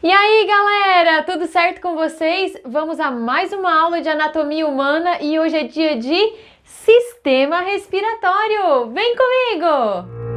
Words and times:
E 0.00 0.08
aí, 0.08 0.46
galera, 0.46 1.24
tudo 1.24 1.48
certo 1.48 1.80
com 1.80 1.96
vocês? 1.96 2.56
Vamos 2.64 3.00
a 3.00 3.10
mais 3.10 3.52
uma 3.52 3.82
aula 3.82 4.00
de 4.00 4.08
anatomia 4.08 4.64
humana 4.64 5.20
e 5.20 5.36
hoje 5.40 5.56
é 5.56 5.64
dia 5.64 5.96
de 5.96 6.34
sistema 6.62 7.62
respiratório. 7.62 8.92
Vem 8.92 9.16
comigo! 9.16 10.27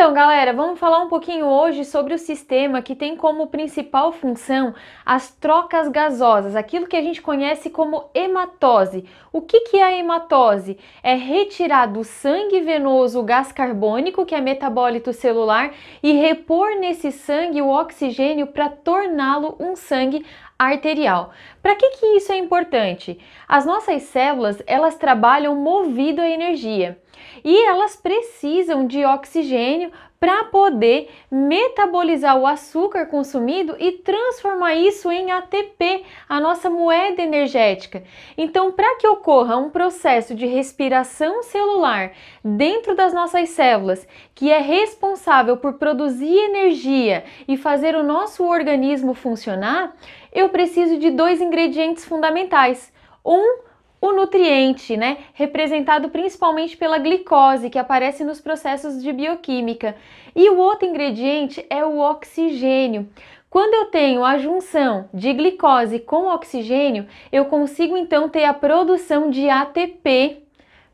Então, 0.00 0.14
galera, 0.14 0.54
vamos 0.54 0.80
falar 0.80 1.02
um 1.02 1.10
pouquinho 1.10 1.44
hoje 1.44 1.84
sobre 1.84 2.14
o 2.14 2.18
sistema 2.18 2.80
que 2.80 2.94
tem 2.94 3.14
como 3.14 3.48
principal 3.48 4.12
função 4.12 4.74
as 5.04 5.30
trocas 5.30 5.90
gasosas, 5.90 6.56
aquilo 6.56 6.86
que 6.86 6.96
a 6.96 7.02
gente 7.02 7.20
conhece 7.20 7.68
como 7.68 8.08
hematose. 8.14 9.04
O 9.30 9.42
que, 9.42 9.60
que 9.60 9.76
é 9.76 9.82
a 9.82 9.92
hematose? 9.92 10.78
É 11.02 11.14
retirar 11.14 11.84
do 11.84 12.02
sangue 12.02 12.62
venoso 12.62 13.20
o 13.20 13.22
gás 13.22 13.52
carbônico, 13.52 14.24
que 14.24 14.34
é 14.34 14.40
metabólito 14.40 15.12
celular, 15.12 15.70
e 16.02 16.12
repor 16.12 16.78
nesse 16.80 17.12
sangue 17.12 17.60
o 17.60 17.68
oxigênio 17.68 18.46
para 18.46 18.70
torná-lo 18.70 19.54
um 19.60 19.76
sangue 19.76 20.24
arterial. 20.58 21.30
Para 21.62 21.74
que, 21.74 21.90
que 21.90 22.06
isso 22.16 22.32
é 22.32 22.38
importante? 22.38 23.18
As 23.46 23.66
nossas 23.66 24.04
células 24.04 24.62
elas 24.66 24.96
trabalham 24.96 25.54
movido 25.56 26.22
a 26.22 26.28
energia 26.28 26.98
e 27.44 27.64
elas 27.64 27.96
precisam 27.96 28.86
de 28.86 29.04
oxigênio 29.04 29.90
para 30.20 30.44
poder 30.44 31.08
metabolizar 31.30 32.38
o 32.38 32.46
açúcar 32.46 33.06
consumido 33.06 33.74
e 33.78 33.92
transformar 33.92 34.74
isso 34.74 35.10
em 35.10 35.32
ATP, 35.32 36.04
a 36.28 36.38
nossa 36.38 36.68
moeda 36.68 37.22
energética. 37.22 38.04
Então, 38.36 38.70
para 38.70 38.96
que 38.96 39.08
ocorra 39.08 39.56
um 39.56 39.70
processo 39.70 40.34
de 40.34 40.44
respiração 40.44 41.42
celular 41.42 42.12
dentro 42.44 42.94
das 42.94 43.14
nossas 43.14 43.48
células, 43.48 44.06
que 44.34 44.52
é 44.52 44.58
responsável 44.58 45.56
por 45.56 45.74
produzir 45.74 46.36
energia 46.36 47.24
e 47.48 47.56
fazer 47.56 47.94
o 47.94 48.02
nosso 48.02 48.44
organismo 48.44 49.14
funcionar, 49.14 49.96
eu 50.30 50.50
preciso 50.50 50.98
de 50.98 51.10
dois 51.10 51.40
ingredientes 51.40 52.04
fundamentais. 52.04 52.92
Um, 53.24 53.69
o 54.00 54.12
nutriente, 54.12 54.96
né, 54.96 55.18
representado 55.34 56.08
principalmente 56.08 56.76
pela 56.76 56.98
glicose, 56.98 57.68
que 57.68 57.78
aparece 57.78 58.24
nos 58.24 58.40
processos 58.40 59.02
de 59.02 59.12
bioquímica. 59.12 59.94
E 60.34 60.48
o 60.48 60.56
outro 60.56 60.88
ingrediente 60.88 61.64
é 61.68 61.84
o 61.84 61.98
oxigênio. 61.98 63.08
Quando 63.50 63.74
eu 63.74 63.86
tenho 63.86 64.24
a 64.24 64.38
junção 64.38 65.08
de 65.12 65.32
glicose 65.32 65.98
com 65.98 66.32
oxigênio, 66.32 67.06
eu 67.32 67.46
consigo 67.46 67.96
então 67.96 68.28
ter 68.28 68.44
a 68.44 68.54
produção 68.54 69.28
de 69.28 69.50
ATP, 69.50 70.44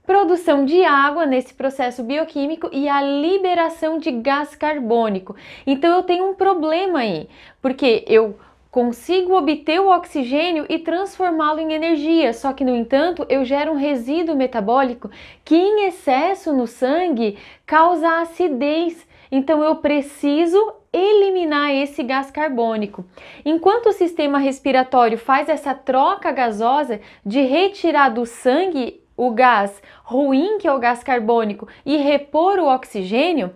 produção 0.07 0.65
de 0.65 0.83
água 0.83 1.27
nesse 1.27 1.53
processo 1.53 2.03
bioquímico 2.03 2.71
e 2.73 2.89
a 2.89 3.03
liberação 3.03 3.99
de 3.99 4.11
gás 4.11 4.55
carbônico. 4.57 5.37
Então 5.67 5.95
eu 5.97 6.03
tenho 6.03 6.31
um 6.31 6.35
problema 6.35 7.01
aí, 7.01 7.29
porque 7.61 8.05
eu 8.07 8.39
consigo 8.77 9.35
obter 9.35 9.81
o 9.81 9.89
oxigênio 9.89 10.67
e 10.69 10.79
transformá-lo 10.79 11.61
em 11.61 11.73
energia, 11.73 12.35
só 12.35 12.53
que, 12.53 12.63
no 12.63 12.77
entanto, 12.77 13.25
eu 13.27 13.43
gero 13.43 13.73
um 13.73 13.75
resíduo 13.75 14.37
metabólico 14.37 15.11
que, 15.43 15.57
em 15.57 15.87
excesso 15.87 16.53
no 16.53 16.67
sangue, 16.67 17.39
causa 17.65 18.21
acidez. 18.21 19.09
Então, 19.33 19.65
eu 19.65 19.77
preciso 19.77 20.59
eliminar 20.93 21.71
esse 21.75 22.03
gás 22.03 22.31
carbônico. 22.31 23.03
Enquanto 23.47 23.87
o 23.87 23.95
sistema 23.95 24.37
respiratório 24.37 25.17
faz 25.17 25.49
essa 25.49 25.73
troca 25.73 26.31
gasosa 26.31 27.01
de 27.25 27.41
retirar 27.41 28.11
do 28.11 28.27
sangue 28.27 29.01
o 29.17 29.31
gás 29.31 29.83
ruim, 30.05 30.59
que 30.59 30.69
é 30.69 30.73
o 30.73 30.79
gás 30.79 31.03
carbônico, 31.03 31.67
e 31.87 31.97
repor 31.97 32.59
o 32.59 32.69
oxigênio, 32.69 33.55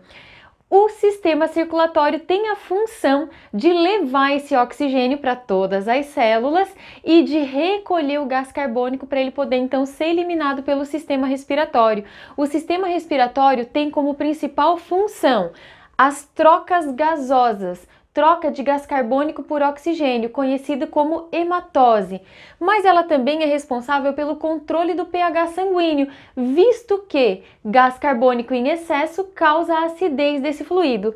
o 0.71 0.89
sistema 0.89 1.49
circulatório 1.49 2.21
tem 2.21 2.49
a 2.49 2.55
função 2.55 3.29
de 3.53 3.73
levar 3.73 4.37
esse 4.37 4.55
oxigênio 4.55 5.19
para 5.19 5.35
todas 5.35 5.89
as 5.89 6.07
células 6.07 6.73
e 7.05 7.25
de 7.25 7.39
recolher 7.41 8.21
o 8.21 8.27
gás 8.27 8.53
carbônico 8.53 9.05
para 9.05 9.21
ele 9.21 9.33
poder 9.33 9.57
então 9.57 9.85
ser 9.85 10.05
eliminado 10.05 10.63
pelo 10.63 10.85
sistema 10.85 11.27
respiratório. 11.27 12.05
O 12.37 12.47
sistema 12.47 12.87
respiratório 12.87 13.67
tem 13.67 13.91
como 13.91 14.15
principal 14.15 14.77
função 14.77 15.51
as 15.99 16.25
trocas 16.35 16.91
gasosas, 16.93 17.87
troca 18.13 18.51
de 18.51 18.63
gás 18.63 18.85
carbônico 18.85 19.43
por 19.43 19.63
oxigênio, 19.63 20.31
conhecida 20.31 20.87
como 20.87 21.29
hematose, 21.31 22.21
mas 22.59 22.85
ela 22.85 23.05
também 23.05 23.43
é 23.43 23.47
responsável 23.47 24.13
pelo 24.13 24.37
controle 24.37 24.95
do 24.95 25.07
pH 25.07 25.49
sanguíneo, 25.49 26.09
visto 26.37 27.05
que 27.09 27.43
gás 27.65 27.99
carbônico 27.99 28.53
em 28.53 28.69
excesso 28.69 29.25
causa 29.35 29.75
a 29.75 29.85
acidez 29.85 30.41
desse 30.41 30.65
fluido 30.65 31.15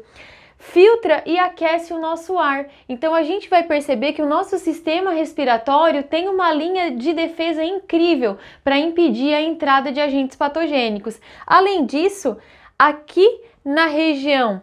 filtra 0.65 1.23
e 1.27 1.39
aquece 1.39 1.93
o 1.93 2.01
nosso 2.01 2.39
ar. 2.39 2.67
Então 2.89 3.15
a 3.15 3.23
gente 3.23 3.51
vai 3.51 3.63
perceber 3.65 4.15
que 4.15 4.23
o 4.23 4.29
nosso 4.29 4.59
sistema 4.59 5.11
respiratório 5.13 6.03
tem 6.03 6.27
uma 6.27 6.53
linha 6.53 6.91
de 6.91 7.13
defesa 7.13 7.63
incrível 7.63 8.39
para 8.63 8.79
impedir 8.79 9.35
a 9.35 9.43
entrada 9.43 9.93
de 9.93 10.01
agentes 10.01 10.37
patogênicos. 10.37 11.21
Além 11.47 11.85
disso, 11.85 12.39
aqui 12.79 13.43
na 13.63 13.87
região 13.87 14.63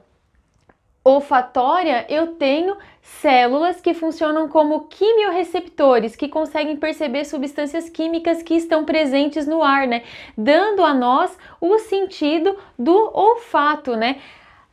olfatória, 1.03 2.05
eu 2.09 2.35
tenho 2.35 2.77
células 3.01 3.81
que 3.81 3.93
funcionam 3.93 4.47
como 4.47 4.87
quimiorreceptores, 4.87 6.15
que 6.15 6.27
conseguem 6.27 6.77
perceber 6.77 7.25
substâncias 7.25 7.89
químicas 7.89 8.43
que 8.43 8.53
estão 8.53 8.85
presentes 8.85 9.47
no 9.47 9.63
ar, 9.63 9.87
né? 9.87 10.03
Dando 10.37 10.83
a 10.83 10.93
nós 10.93 11.35
o 11.59 11.79
sentido 11.79 12.55
do 12.77 13.11
olfato, 13.13 13.95
né? 13.95 14.21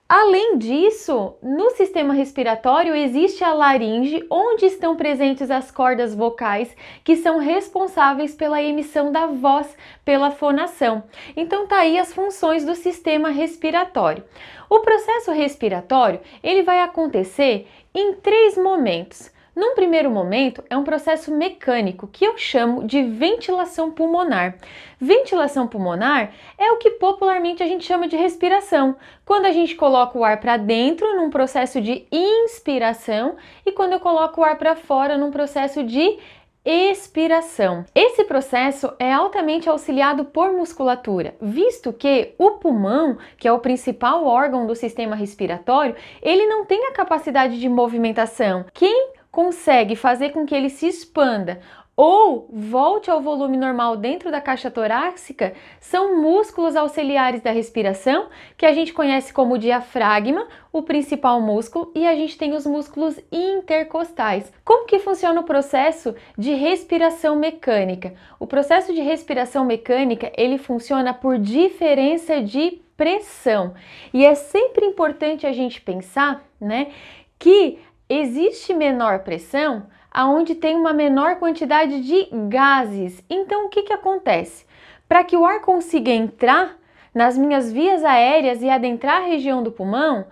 Além 0.09 0.57
disso, 0.57 1.35
no 1.43 1.69
sistema 1.73 2.15
respiratório 2.15 2.95
existe 2.95 3.45
a 3.45 3.53
laringe, 3.53 4.25
onde 4.31 4.65
estão 4.65 4.97
presentes 4.97 5.51
as 5.51 5.71
cordas 5.71 6.15
vocais, 6.15 6.75
que 7.05 7.15
são 7.15 7.37
responsáveis 7.37 8.35
pela 8.35 8.63
emissão 8.63 9.13
da 9.13 9.27
voz 9.27 9.77
pela 10.07 10.31
fonação. 10.31 11.03
Então 11.37 11.67
tá 11.67 11.81
aí 11.81 11.99
as 11.99 12.11
funções 12.11 12.65
do 12.65 12.75
sistema 12.75 13.29
respiratório. 13.29 14.25
O 14.71 14.81
processo 14.81 15.31
respiratório, 15.31 16.21
ele 16.43 16.63
vai 16.63 16.81
acontecer 16.81 17.69
em 17.95 18.15
três 18.15 18.57
momentos. 18.57 19.31
Num 19.59 19.75
primeiro 19.75 20.09
momento, 20.09 20.63
é 20.71 20.77
um 20.77 20.85
processo 20.85 21.35
mecânico 21.35 22.07
que 22.07 22.25
eu 22.25 22.39
chamo 22.39 22.85
de 22.85 23.03
ventilação 23.03 23.91
pulmonar. 23.91 24.55
Ventilação 25.01 25.67
pulmonar 25.67 26.31
é 26.57 26.71
o 26.71 26.77
que 26.77 26.93
popularmente 26.93 27.61
a 27.61 27.67
gente 27.67 27.85
chama 27.85 28.07
de 28.07 28.17
respiração, 28.17 28.95
quando 29.25 29.47
a 29.47 29.51
gente 29.51 29.75
coloca 29.75 30.17
o 30.17 30.23
ar 30.23 30.39
para 30.39 30.57
dentro 30.57 31.17
num 31.17 31.29
processo 31.29 31.81
de 31.81 32.07
inspiração 32.13 33.35
e 33.67 33.73
quando 33.73 33.95
eu 33.95 33.99
coloco 33.99 34.43
o 34.43 34.45
ar 34.45 34.57
para 34.57 34.77
fora 34.77 35.19
num 35.19 35.33
processo 35.33 35.83
de 35.83 36.21
expiração. 36.65 37.85
Esse 37.93 38.23
processo 38.23 38.93
é 38.97 39.13
altamente 39.13 39.69
auxiliado 39.69 40.25
por 40.25 40.53
musculatura, 40.53 41.35
visto 41.41 41.93
que 41.93 42.33
o 42.39 42.53
pulmão, 42.53 43.19
que 43.37 43.49
é 43.49 43.53
o 43.53 43.59
principal 43.59 44.25
órgão 44.25 44.69
do 44.69 44.77
sistema 44.77 45.17
respiratório, 45.17 45.97
ele 46.23 46.47
não 46.47 46.65
tem 46.65 46.87
a 46.87 46.93
capacidade 46.93 47.59
de 47.59 47.69
movimentação. 47.69 48.65
Quem 48.73 49.18
consegue 49.31 49.97
fazer 49.97 50.31
com 50.31 50.47
que 50.47 50.55
ele 50.55 50.71
se 50.71 50.87
expanda 50.87 51.61
ou 51.99 52.49
volte 52.53 53.11
ao 53.11 53.21
volume 53.21 53.57
normal 53.57 53.97
dentro 53.97 54.31
da 54.31 54.41
caixa 54.41 54.71
torácica 54.71 55.53
são 55.81 56.23
músculos 56.23 56.77
auxiliares 56.77 57.41
da 57.41 57.51
respiração, 57.51 58.29
que 58.57 58.65
a 58.65 58.73
gente 58.73 58.93
conhece 58.93 59.33
como 59.33 59.59
diafragma, 59.59 60.47
o 60.73 60.81
principal 60.81 61.41
músculo, 61.41 61.91
e 61.97 62.07
a 62.07 62.15
gente 62.15 62.39
tem 62.39 62.55
os 62.55 62.65
músculos 62.65 63.19
intercostais. 63.33 64.53
Como 64.65 64.87
que 64.87 65.01
funciona 65.01 65.41
o 65.41 65.45
processo 65.45 66.15
de 66.39 66.55
respiração 66.55 67.35
mecânica? 67.35 68.15
O 68.39 68.47
processo 68.47 68.95
de 68.95 69.01
respiração 69.01 69.65
mecânica, 69.65 70.31
ele 70.37 70.57
funciona 70.57 71.13
por 71.13 71.37
diferença 71.37 72.41
de 72.41 72.81
pressão. 72.97 73.75
E 74.15 74.25
é 74.25 74.37
sempre 74.37 74.87
importante 74.87 75.49
a 75.49 75.53
gente 75.53 75.81
pensar, 75.81 76.45
né, 76.61 76.93
que 77.41 77.79
existe 78.09 78.73
menor 78.73 79.21
pressão 79.21 79.87
aonde 80.11 80.55
tem 80.55 80.75
uma 80.77 80.93
menor 80.93 81.37
quantidade 81.37 82.01
de 82.01 82.29
gases. 82.49 83.23
Então, 83.29 83.67
o 83.67 83.69
que, 83.69 83.83
que 83.83 83.93
acontece? 83.93 84.67
Para 85.09 85.23
que 85.23 85.37
o 85.37 85.45
ar 85.45 85.61
consiga 85.61 86.11
entrar 86.11 86.77
nas 87.15 87.37
minhas 87.37 87.73
vias 87.73 88.05
aéreas 88.05 88.63
e 88.63 88.69
adentrar 88.69 89.23
a 89.23 89.27
região 89.27 89.63
do 89.63 89.73
pulmão, 89.73 90.27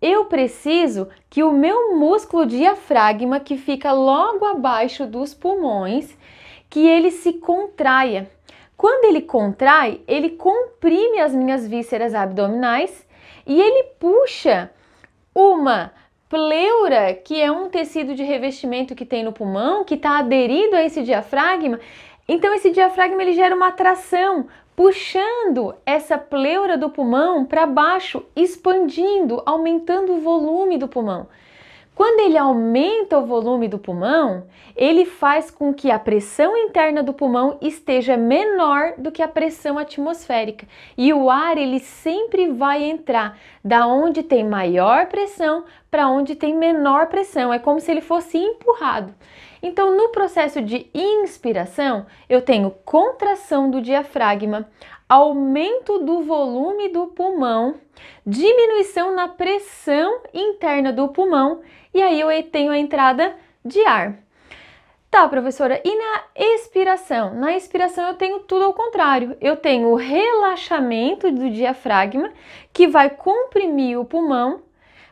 eu 0.00 0.24
preciso 0.24 1.08
que 1.30 1.42
o 1.42 1.52
meu 1.52 1.96
músculo 1.96 2.44
diafragma, 2.44 3.38
que 3.38 3.56
fica 3.56 3.92
logo 3.92 4.44
abaixo 4.44 5.06
dos 5.06 5.32
pulmões, 5.32 6.16
que 6.68 6.86
ele 6.86 7.10
se 7.10 7.34
contraia. 7.34 8.28
Quando 8.76 9.04
ele 9.04 9.22
contrai, 9.22 10.00
ele 10.08 10.30
comprime 10.30 11.20
as 11.20 11.32
minhas 11.32 11.68
vísceras 11.68 12.14
abdominais 12.14 13.06
e 13.46 13.60
ele 13.60 13.84
puxa 14.00 14.70
uma 15.34 15.92
pleura, 16.32 17.12
que 17.12 17.38
é 17.38 17.52
um 17.52 17.68
tecido 17.68 18.14
de 18.14 18.22
revestimento 18.22 18.94
que 18.94 19.04
tem 19.04 19.22
no 19.22 19.34
pulmão, 19.34 19.84
que 19.84 19.96
está 19.96 20.18
aderido 20.18 20.74
a 20.74 20.82
esse 20.82 21.02
diafragma, 21.02 21.78
então 22.26 22.54
esse 22.54 22.70
diafragma 22.70 23.20
ele 23.20 23.34
gera 23.34 23.54
uma 23.54 23.68
atração, 23.68 24.46
puxando 24.74 25.74
essa 25.84 26.16
pleura 26.16 26.78
do 26.78 26.88
pulmão 26.88 27.44
para 27.44 27.66
baixo, 27.66 28.24
expandindo, 28.34 29.42
aumentando 29.44 30.14
o 30.14 30.20
volume 30.22 30.78
do 30.78 30.88
pulmão. 30.88 31.26
Quando 31.94 32.20
ele 32.20 32.38
aumenta 32.38 33.18
o 33.18 33.26
volume 33.26 33.68
do 33.68 33.78
pulmão, 33.78 34.46
ele 34.74 35.04
faz 35.04 35.50
com 35.50 35.74
que 35.74 35.90
a 35.90 35.98
pressão 35.98 36.56
interna 36.56 37.02
do 37.02 37.12
pulmão 37.12 37.58
esteja 37.60 38.16
menor 38.16 38.94
do 38.96 39.12
que 39.12 39.22
a 39.22 39.28
pressão 39.28 39.78
atmosférica. 39.78 40.66
E 40.96 41.12
o 41.12 41.28
ar 41.28 41.58
ele 41.58 41.78
sempre 41.78 42.48
vai 42.48 42.82
entrar 42.82 43.38
da 43.62 43.86
onde 43.86 44.22
tem 44.22 44.42
maior 44.42 45.06
pressão 45.06 45.64
para 45.90 46.08
onde 46.08 46.34
tem 46.34 46.56
menor 46.56 47.08
pressão. 47.08 47.52
É 47.52 47.58
como 47.58 47.78
se 47.78 47.90
ele 47.90 48.00
fosse 48.00 48.38
empurrado. 48.38 49.14
Então, 49.62 49.96
no 49.96 50.08
processo 50.08 50.60
de 50.60 50.90
inspiração, 50.92 52.06
eu 52.28 52.42
tenho 52.42 52.70
contração 52.84 53.70
do 53.70 53.80
diafragma, 53.80 54.66
aumento 55.12 55.98
do 55.98 56.22
volume 56.22 56.88
do 56.88 57.08
pulmão, 57.08 57.74
diminuição 58.26 59.14
na 59.14 59.28
pressão 59.28 60.22
interna 60.32 60.90
do 60.90 61.08
pulmão 61.08 61.60
e 61.92 62.02
aí 62.02 62.18
eu 62.18 62.28
tenho 62.44 62.72
a 62.72 62.78
entrada 62.78 63.36
de 63.62 63.84
ar. 63.84 64.18
Tá, 65.10 65.28
professora, 65.28 65.78
e 65.84 65.94
na 65.94 66.22
expiração? 66.34 67.34
Na 67.34 67.54
expiração 67.54 68.08
eu 68.08 68.14
tenho 68.14 68.40
tudo 68.40 68.64
ao 68.64 68.72
contrário. 68.72 69.36
Eu 69.42 69.56
tenho 69.58 69.88
o 69.88 69.94
relaxamento 69.94 71.30
do 71.30 71.50
diafragma, 71.50 72.32
que 72.72 72.86
vai 72.86 73.10
comprimir 73.10 74.00
o 74.00 74.06
pulmão, 74.06 74.62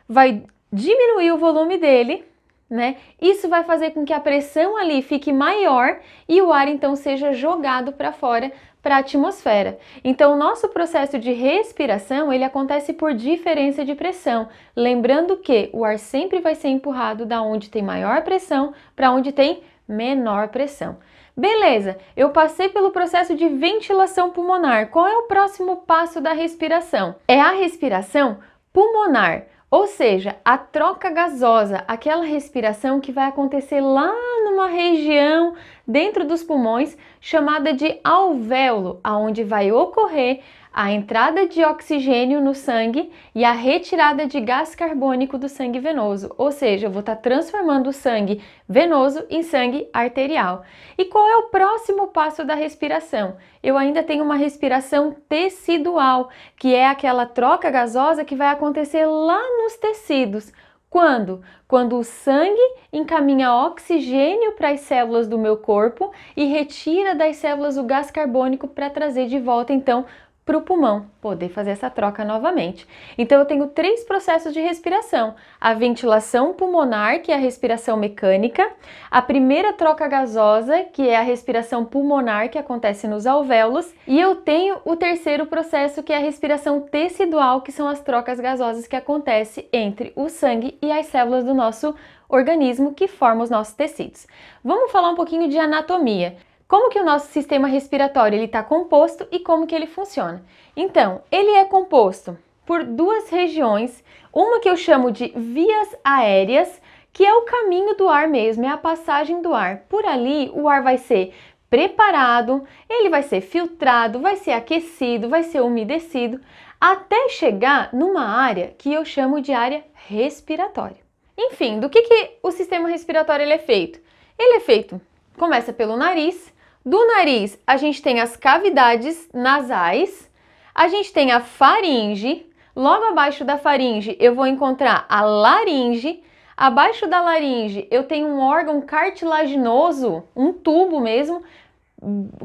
vai 0.09 0.43
diminuir 0.73 1.31
o 1.31 1.37
volume 1.37 1.77
dele, 1.77 2.25
né? 2.67 2.95
Isso 3.21 3.47
vai 3.47 3.63
fazer 3.63 3.91
com 3.91 4.03
que 4.03 4.13
a 4.13 4.19
pressão 4.19 4.75
ali 4.75 5.03
fique 5.03 5.31
maior 5.31 5.99
e 6.27 6.41
o 6.41 6.51
ar 6.51 6.67
então 6.67 6.95
seja 6.95 7.31
jogado 7.31 7.91
para 7.91 8.11
fora 8.11 8.51
para 8.81 8.95
a 8.95 8.99
atmosfera. 8.99 9.77
Então, 10.03 10.33
o 10.33 10.37
nosso 10.37 10.67
processo 10.69 11.19
de 11.19 11.31
respiração 11.31 12.31
ele 12.31 12.43
acontece 12.43 12.93
por 12.93 13.13
diferença 13.13 13.85
de 13.85 13.95
pressão, 13.95 14.47
lembrando 14.75 15.37
que 15.37 15.69
o 15.73 15.85
ar 15.85 15.99
sempre 15.99 16.39
vai 16.39 16.55
ser 16.55 16.69
empurrado 16.69 17.25
da 17.25 17.41
onde 17.41 17.69
tem 17.69 17.83
maior 17.83 18.23
pressão 18.23 18.73
para 18.95 19.11
onde 19.11 19.31
tem 19.31 19.61
menor 19.87 20.47
pressão. 20.49 20.97
Beleza, 21.35 21.97
eu 22.15 22.29
passei 22.29 22.69
pelo 22.69 22.91
processo 22.91 23.35
de 23.35 23.47
ventilação 23.47 24.31
pulmonar. 24.31 24.89
Qual 24.89 25.07
é 25.07 25.15
o 25.17 25.23
próximo 25.27 25.77
passo 25.77 26.19
da 26.19 26.33
respiração? 26.33 27.15
É 27.27 27.39
a 27.39 27.51
respiração 27.51 28.39
pulmonar. 28.73 29.45
Ou 29.71 29.87
seja, 29.87 30.35
a 30.43 30.57
troca 30.57 31.09
gasosa, 31.09 31.85
aquela 31.87 32.25
respiração 32.25 32.99
que 32.99 33.09
vai 33.09 33.29
acontecer 33.29 33.79
lá 33.79 34.13
numa 34.43 34.67
região 34.67 35.55
dentro 35.87 36.27
dos 36.27 36.43
pulmões 36.43 36.97
chamada 37.21 37.73
de 37.73 37.97
alvéolo, 38.03 38.99
aonde 39.01 39.45
vai 39.45 39.71
ocorrer 39.71 40.41
a 40.73 40.91
entrada 40.91 41.45
de 41.45 41.63
oxigênio 41.65 42.39
no 42.39 42.55
sangue 42.55 43.11
e 43.35 43.43
a 43.43 43.51
retirada 43.51 44.25
de 44.25 44.39
gás 44.39 44.73
carbônico 44.73 45.37
do 45.37 45.49
sangue 45.49 45.79
venoso, 45.79 46.33
ou 46.37 46.51
seja, 46.51 46.87
eu 46.87 46.91
vou 46.91 47.01
estar 47.01 47.15
tá 47.15 47.21
transformando 47.21 47.89
o 47.89 47.93
sangue 47.93 48.41
venoso 48.67 49.25
em 49.29 49.43
sangue 49.43 49.89
arterial. 49.91 50.63
E 50.97 51.05
qual 51.05 51.27
é 51.27 51.37
o 51.37 51.49
próximo 51.49 52.07
passo 52.07 52.45
da 52.45 52.55
respiração? 52.55 53.35
Eu 53.61 53.77
ainda 53.77 54.01
tenho 54.01 54.23
uma 54.23 54.35
respiração 54.35 55.15
tecidual, 55.27 56.29
que 56.57 56.73
é 56.73 56.87
aquela 56.87 57.25
troca 57.25 57.69
gasosa 57.69 58.23
que 58.23 58.35
vai 58.35 58.47
acontecer 58.47 59.05
lá 59.05 59.41
nos 59.61 59.75
tecidos. 59.75 60.53
Quando? 60.89 61.41
Quando 61.69 61.97
o 61.97 62.03
sangue 62.03 62.59
encaminha 62.91 63.53
oxigênio 63.53 64.51
para 64.53 64.71
as 64.71 64.81
células 64.81 65.25
do 65.25 65.37
meu 65.37 65.55
corpo 65.55 66.11
e 66.35 66.43
retira 66.43 67.15
das 67.15 67.37
células 67.37 67.77
o 67.77 67.83
gás 67.83 68.11
carbônico 68.11 68.67
para 68.67 68.89
trazer 68.89 69.27
de 69.27 69.39
volta 69.39 69.71
então 69.71 70.05
para 70.51 70.57
o 70.57 70.61
pulmão 70.61 71.05
poder 71.21 71.47
fazer 71.47 71.71
essa 71.71 71.89
troca 71.89 72.25
novamente. 72.25 72.85
Então 73.17 73.39
eu 73.39 73.45
tenho 73.45 73.67
três 73.67 74.03
processos 74.03 74.51
de 74.53 74.59
respiração: 74.59 75.33
a 75.61 75.73
ventilação 75.73 76.53
pulmonar, 76.53 77.21
que 77.21 77.31
é 77.31 77.35
a 77.35 77.37
respiração 77.37 77.95
mecânica, 77.95 78.69
a 79.09 79.21
primeira 79.21 79.71
troca 79.71 80.05
gasosa, 80.09 80.83
que 80.91 81.07
é 81.07 81.15
a 81.15 81.21
respiração 81.21 81.85
pulmonar 81.85 82.49
que 82.49 82.57
acontece 82.57 83.07
nos 83.07 83.25
alvéolos, 83.25 83.93
e 84.05 84.19
eu 84.19 84.35
tenho 84.35 84.79
o 84.83 84.97
terceiro 84.97 85.45
processo, 85.45 86.03
que 86.03 86.11
é 86.11 86.17
a 86.17 86.19
respiração 86.19 86.81
tecidual, 86.81 87.61
que 87.61 87.71
são 87.71 87.87
as 87.87 88.01
trocas 88.01 88.37
gasosas 88.37 88.85
que 88.87 88.95
acontecem 88.97 89.69
entre 89.71 90.11
o 90.17 90.27
sangue 90.27 90.77
e 90.81 90.91
as 90.91 91.05
células 91.05 91.45
do 91.45 91.53
nosso 91.53 91.95
organismo 92.27 92.93
que 92.93 93.07
formam 93.07 93.43
os 93.43 93.49
nossos 93.49 93.73
tecidos. 93.73 94.27
Vamos 94.61 94.91
falar 94.91 95.11
um 95.11 95.15
pouquinho 95.15 95.47
de 95.47 95.57
anatomia. 95.57 96.35
Como 96.71 96.89
que 96.89 97.01
o 97.01 97.03
nosso 97.03 97.27
sistema 97.33 97.67
respiratório 97.67 98.37
ele 98.37 98.45
está 98.45 98.63
composto 98.63 99.27
e 99.29 99.39
como 99.39 99.67
que 99.67 99.75
ele 99.75 99.87
funciona? 99.87 100.41
Então, 100.73 101.21
ele 101.29 101.51
é 101.51 101.65
composto 101.65 102.37
por 102.65 102.85
duas 102.85 103.29
regiões, 103.29 104.01
uma 104.31 104.57
que 104.61 104.69
eu 104.69 104.77
chamo 104.77 105.11
de 105.11 105.33
vias 105.35 105.93
aéreas, 106.01 106.81
que 107.11 107.25
é 107.25 107.33
o 107.33 107.41
caminho 107.41 107.97
do 107.97 108.07
ar 108.07 108.25
mesmo, 108.29 108.63
é 108.63 108.69
a 108.69 108.77
passagem 108.77 109.41
do 109.41 109.53
ar. 109.53 109.79
Por 109.89 110.05
ali, 110.05 110.49
o 110.53 110.69
ar 110.69 110.81
vai 110.81 110.97
ser 110.97 111.33
preparado, 111.69 112.65
ele 112.89 113.09
vai 113.09 113.23
ser 113.23 113.41
filtrado, 113.41 114.21
vai 114.21 114.37
ser 114.37 114.51
aquecido, 114.51 115.27
vai 115.27 115.43
ser 115.43 115.59
umedecido, 115.59 116.39
até 116.79 117.27
chegar 117.27 117.89
numa 117.91 118.23
área 118.23 118.73
que 118.77 118.93
eu 118.93 119.03
chamo 119.03 119.41
de 119.41 119.51
área 119.51 119.83
respiratória. 120.07 121.01
Enfim, 121.37 121.81
do 121.81 121.89
que, 121.89 122.01
que 122.03 122.37
o 122.41 122.49
sistema 122.49 122.87
respiratório 122.87 123.43
ele 123.43 123.55
é 123.55 123.59
feito? 123.59 123.99
Ele 124.39 124.55
é 124.55 124.61
feito, 124.61 125.01
começa 125.37 125.73
pelo 125.73 125.97
nariz, 125.97 126.50
do 126.85 127.05
nariz, 127.05 127.59
a 127.65 127.77
gente 127.77 128.01
tem 128.01 128.19
as 128.19 128.35
cavidades 128.35 129.29
nasais, 129.33 130.29
a 130.73 130.87
gente 130.87 131.13
tem 131.13 131.31
a 131.31 131.39
faringe, 131.39 132.45
logo 132.75 133.05
abaixo 133.05 133.45
da 133.45 133.57
faringe 133.57 134.17
eu 134.19 134.33
vou 134.33 134.47
encontrar 134.47 135.05
a 135.07 135.21
laringe, 135.21 136.23
abaixo 136.57 137.07
da 137.07 137.21
laringe 137.21 137.87
eu 137.91 138.03
tenho 138.03 138.27
um 138.27 138.39
órgão 138.39 138.81
cartilaginoso, 138.81 140.23
um 140.35 140.51
tubo 140.51 140.99
mesmo, 140.99 141.43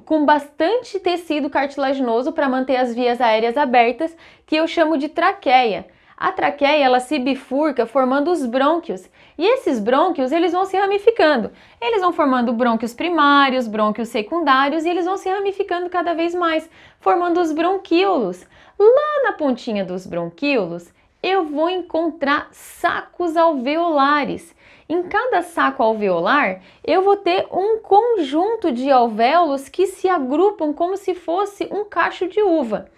com 0.05 0.27
bastante 0.27 1.01
tecido 1.01 1.49
cartilaginoso 1.49 2.31
para 2.31 2.49
manter 2.49 2.77
as 2.77 2.95
vias 2.95 3.21
aéreas 3.23 3.57
abertas, 3.57 4.15
que 4.45 4.57
eu 4.57 4.69
chamo 4.69 4.99
de 4.99 5.09
traqueia. 5.09 5.87
A 6.17 6.33
traqueia 6.33 6.83
ela 6.83 6.99
se 6.99 7.19
bifurca 7.19 7.85
formando 7.85 8.31
os 8.31 8.47
brônquios 8.47 9.07
e 9.37 9.45
esses 9.45 9.79
brônquios 9.79 10.33
eles 10.33 10.53
vão 10.53 10.65
se 10.65 10.75
ramificando. 10.75 11.51
Eles 11.79 12.01
vão 12.01 12.11
formando 12.11 12.55
brônquios 12.55 12.95
primários, 12.95 13.69
brônquios 13.69 14.09
secundários 14.09 14.87
e 14.87 14.89
eles 14.89 15.05
vão 15.05 15.19
se 15.19 15.29
ramificando 15.29 15.91
cada 15.91 16.15
vez 16.15 16.35
mais, 16.35 16.71
formando 17.01 17.39
os 17.39 17.53
bronquíolos. 17.53 18.47
Lá 18.79 19.25
na 19.25 19.33
pontinha 19.35 19.85
dos 19.85 20.07
bronquíolos 20.07 20.91
eu 21.23 21.45
vou 21.45 21.69
encontrar 21.69 22.49
sacos 22.51 23.37
alveolares. 23.37 24.55
Em 24.89 25.03
cada 25.03 25.43
saco 25.43 25.83
alveolar, 25.83 26.63
eu 26.85 27.03
vou 27.03 27.17
ter 27.17 27.47
um 27.51 27.81
conjunto 27.81 28.71
de 28.71 28.91
alvéolos 28.91 29.69
que 29.69 29.87
se 29.89 30.09
agrupam 30.09 30.73
como 30.73 30.97
se 30.97 31.15
fosse 31.15 31.69
um 31.73 31.85
cacho 31.85 32.29
de 32.29 32.41
uva. 32.41 32.89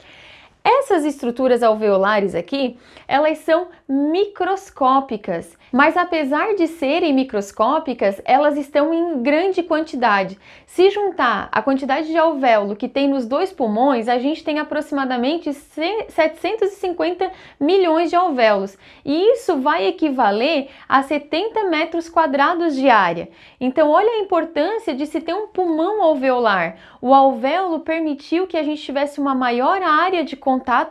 Essas 0.70 1.06
estruturas 1.06 1.62
alveolares 1.62 2.34
aqui, 2.34 2.76
elas 3.06 3.38
são 3.38 3.68
microscópicas, 3.88 5.56
mas 5.72 5.96
apesar 5.96 6.54
de 6.56 6.66
serem 6.66 7.14
microscópicas, 7.14 8.20
elas 8.22 8.54
estão 8.54 8.92
em 8.92 9.22
grande 9.22 9.62
quantidade. 9.62 10.38
Se 10.66 10.90
juntar 10.90 11.48
a 11.50 11.62
quantidade 11.62 12.08
de 12.08 12.18
alvéolo 12.18 12.76
que 12.76 12.86
tem 12.86 13.08
nos 13.08 13.24
dois 13.24 13.50
pulmões, 13.50 14.08
a 14.08 14.18
gente 14.18 14.44
tem 14.44 14.58
aproximadamente 14.58 15.54
750 15.54 17.30
milhões 17.58 18.10
de 18.10 18.16
alvéolos, 18.16 18.76
e 19.06 19.32
isso 19.32 19.56
vai 19.62 19.86
equivaler 19.86 20.68
a 20.86 21.02
70 21.02 21.64
metros 21.64 22.10
quadrados 22.10 22.76
de 22.76 22.90
área. 22.90 23.30
Então, 23.58 23.90
olha 23.90 24.10
a 24.10 24.20
importância 24.20 24.94
de 24.94 25.06
se 25.06 25.18
ter 25.18 25.32
um 25.32 25.46
pulmão 25.46 26.02
alveolar. 26.02 26.76
O 27.00 27.14
alvéolo 27.14 27.80
permitiu 27.80 28.46
que 28.46 28.56
a 28.58 28.62
gente 28.62 28.82
tivesse 28.82 29.18
uma 29.18 29.34
maior 29.34 29.82
área 29.82 30.22
de 30.22 30.36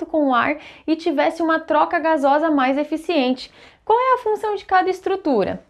com 0.06 0.28
o 0.28 0.34
ar 0.34 0.58
e 0.86 0.96
tivesse 0.96 1.42
uma 1.42 1.60
troca 1.60 2.00
gasosa 2.00 2.50
mais 2.50 2.78
eficiente. 2.78 3.52
Qual 3.84 3.98
é 3.98 4.16
a 4.16 4.18
função 4.24 4.56
de 4.56 4.66
cada 4.66 4.90
estrutura? 4.90 5.64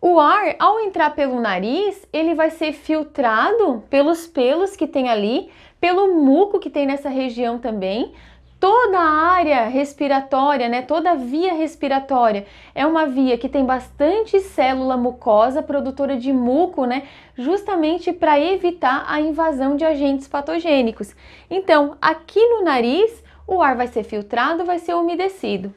O 0.00 0.20
ar, 0.20 0.54
ao 0.60 0.78
entrar 0.78 1.10
pelo 1.10 1.40
nariz, 1.40 2.06
ele 2.12 2.34
vai 2.34 2.50
ser 2.50 2.72
filtrado 2.72 3.82
pelos 3.90 4.26
pelos 4.28 4.76
que 4.76 4.86
tem 4.86 5.08
ali, 5.08 5.50
pelo 5.80 6.14
muco 6.14 6.60
que 6.60 6.70
tem 6.70 6.86
nessa 6.86 7.08
região 7.08 7.58
também. 7.58 8.12
Toda 8.60 8.98
a 8.98 9.30
área 9.32 9.66
respiratória, 9.66 10.68
né, 10.68 10.82
toda 10.82 11.12
a 11.12 11.14
via 11.14 11.52
respiratória 11.52 12.44
é 12.74 12.84
uma 12.84 13.06
via 13.06 13.38
que 13.38 13.48
tem 13.48 13.64
bastante 13.64 14.40
célula 14.40 14.96
mucosa 14.96 15.62
produtora 15.62 16.16
de 16.16 16.32
muco, 16.32 16.84
né, 16.84 17.04
justamente 17.36 18.12
para 18.12 18.40
evitar 18.40 19.04
a 19.08 19.20
invasão 19.20 19.76
de 19.76 19.84
agentes 19.84 20.26
patogênicos. 20.26 21.14
Então, 21.48 21.96
aqui 22.00 22.44
no 22.48 22.64
nariz, 22.64 23.22
o 23.48 23.62
ar 23.62 23.74
vai 23.74 23.86
ser 23.86 24.04
filtrado, 24.04 24.66
vai 24.66 24.78
ser 24.78 24.94
umedecido. 24.94 25.74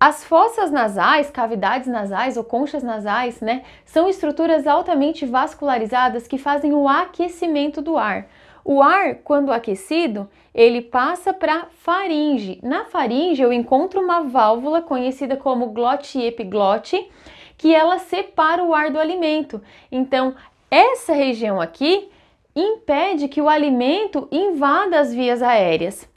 As 0.00 0.24
fossas 0.24 0.70
nasais, 0.70 1.30
cavidades 1.30 1.88
nasais 1.88 2.36
ou 2.36 2.44
conchas 2.44 2.82
nasais, 2.82 3.40
né, 3.40 3.62
são 3.84 4.08
estruturas 4.08 4.66
altamente 4.66 5.24
vascularizadas 5.24 6.26
que 6.26 6.38
fazem 6.38 6.72
o 6.72 6.88
aquecimento 6.88 7.80
do 7.80 7.96
ar. 7.96 8.26
O 8.64 8.82
ar, 8.82 9.14
quando 9.24 9.52
aquecido, 9.52 10.28
ele 10.52 10.82
passa 10.82 11.32
para 11.32 11.66
faringe. 11.82 12.58
Na 12.62 12.84
faringe 12.84 13.42
eu 13.42 13.52
encontro 13.52 14.00
uma 14.00 14.22
válvula 14.22 14.82
conhecida 14.82 15.36
como 15.36 15.70
glote 15.70 16.20
epiglote, 16.20 17.08
que 17.56 17.74
ela 17.74 17.98
separa 17.98 18.62
o 18.62 18.74
ar 18.74 18.90
do 18.90 19.00
alimento. 19.00 19.60
Então, 19.90 20.34
essa 20.70 21.12
região 21.12 21.60
aqui 21.60 22.08
impede 22.54 23.28
que 23.28 23.40
o 23.40 23.48
alimento 23.48 24.28
invada 24.30 25.00
as 25.00 25.14
vias 25.14 25.42
aéreas. 25.42 26.08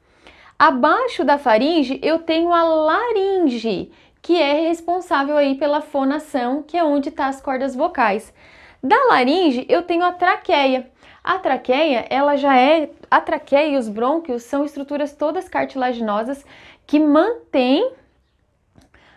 Abaixo 0.62 1.26
da 1.26 1.40
faringe 1.40 2.00
eu 2.04 2.20
tenho 2.20 2.54
a 2.54 2.62
laringe, 2.62 3.92
que 4.22 4.40
é 4.40 4.68
responsável 4.68 5.36
aí 5.36 5.56
pela 5.56 5.82
fonação, 5.82 6.62
que 6.62 6.78
é 6.78 6.84
onde 6.84 7.10
está 7.10 7.26
as 7.26 7.42
cordas 7.42 7.76
vocais. 7.76 8.32
Da 8.84 8.96
laringe 9.06 9.66
eu 9.68 9.82
tenho 9.82 10.04
a 10.04 10.12
traqueia. 10.12 10.88
A 11.24 11.40
traqueia, 11.40 12.06
ela 12.12 12.36
já 12.36 12.56
é 12.56 12.92
a 13.10 13.20
traqueia 13.20 13.70
e 13.70 13.76
os 13.76 13.90
brônquios 13.90 14.44
são 14.44 14.64
estruturas 14.64 15.16
todas 15.16 15.50
cartilaginosas 15.50 16.46
que 16.86 17.00
mantêm 17.00 17.94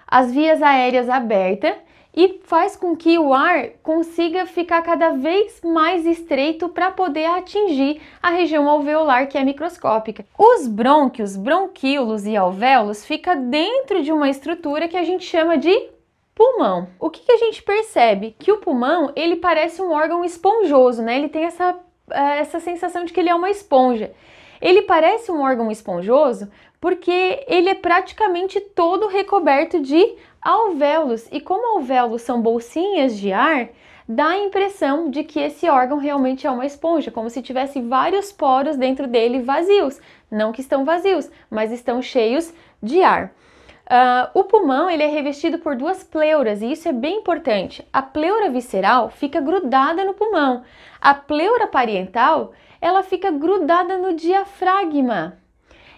as 0.07 0.33
vias 0.33 0.63
aéreas 0.63 1.11
abertas 1.11 1.77
e 2.16 2.40
faz 2.44 2.76
com 2.76 2.97
que 2.97 3.18
o 3.18 3.35
ar 3.35 3.71
consiga 3.83 4.47
ficar 4.47 4.83
cada 4.83 5.11
vez 5.11 5.61
mais 5.62 6.06
estreito 6.06 6.68
para 6.68 6.90
poder 6.90 7.26
atingir 7.26 8.00
a 8.23 8.30
região 8.30 8.68
alveolar 8.68 9.28
que 9.28 9.37
é 9.37 9.44
microscópica. 9.44 10.25
Os 10.38 10.68
brônquios, 10.68 11.37
bronquíolos 11.37 12.25
e 12.25 12.37
alvéolos 12.37 13.04
fica 13.04 13.35
dentro 13.35 14.02
de 14.02 14.12
uma 14.12 14.30
estrutura 14.30 14.87
que 14.87 14.97
a 14.97 15.02
gente 15.02 15.25
chama 15.25 15.59
de 15.59 15.88
pulmão. 16.35 16.88
O 17.00 17.11
que, 17.11 17.23
que 17.23 17.33
a 17.33 17.38
gente 17.38 17.62
percebe? 17.62 18.37
Que 18.38 18.52
o 18.52 18.59
pulmão 18.59 19.12
ele 19.16 19.37
parece 19.37 19.83
um 19.83 19.92
órgão 19.92 20.25
esponjoso, 20.25 21.02
né? 21.02 21.18
Ele 21.18 21.28
tem 21.28 21.44
essa, 21.44 21.76
eh, 22.11 22.38
essa 22.38 22.61
sensação 22.61 23.04
de 23.04 23.12
que 23.12 23.21
ele 23.21 23.30
é 23.30 23.35
uma 23.35 23.50
esponja. 23.50 24.12
Ele 24.61 24.83
parece 24.83 25.30
um 25.30 25.42
órgão 25.42 25.71
esponjoso 25.71 26.49
porque 26.80 27.44
ele 27.49 27.71
é 27.71 27.75
praticamente 27.75 28.61
todo 28.61 29.09
recoberto 29.09 29.80
de 29.80 30.16
alvéolos. 30.45 31.27
E 31.33 31.41
como 31.41 31.79
alvéolos 31.79 32.23
são 32.23 32.43
bolsinhas 32.43 33.17
de 33.17 33.33
ar, 33.33 33.71
dá 34.07 34.29
a 34.29 34.39
impressão 34.39 35.11
de 35.11 35.25
que 35.25 35.41
esse 35.41 35.69
órgão 35.69 35.99
realmente 35.99 36.47
é 36.47 36.51
uma 36.51 36.67
esponja, 36.67 37.11
como 37.11 37.31
se 37.31 37.41
tivesse 37.41 37.81
vários 37.81 38.31
poros 38.31 38.77
dentro 38.77 39.07
dele 39.09 39.41
vazios. 39.41 39.99
Não 40.31 40.53
que 40.53 40.61
estão 40.61 40.85
vazios, 40.85 41.31
mas 41.51 41.73
estão 41.73 42.03
cheios 42.03 42.53
de 42.83 43.03
ar. 43.03 43.33
Uh, 43.85 44.39
o 44.39 44.45
pulmão 44.45 44.89
ele 44.89 45.03
é 45.03 45.07
revestido 45.07 45.59
por 45.59 45.77
duas 45.77 46.03
pleuras 46.03 46.63
e 46.63 46.73
isso 46.73 46.89
é 46.89 46.93
bem 46.93 47.19
importante. 47.19 47.87
A 47.93 48.01
pleura 48.01 48.51
visceral 48.51 49.11
fica 49.11 49.41
grudada 49.41 50.05
no 50.05 50.15
pulmão. 50.15 50.63
A 51.01 51.15
pleura 51.15 51.67
parietal 51.67 52.53
ela 52.81 53.03
fica 53.03 53.31
grudada 53.31 53.99
no 53.99 54.15
diafragma. 54.15 55.39